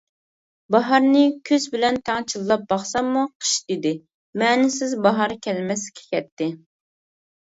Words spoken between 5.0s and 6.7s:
باھار كەلمەسكە كەتتى!».